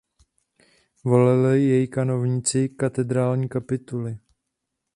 [1.03, 4.17] Volili jej kanovníci katedrální kapituly.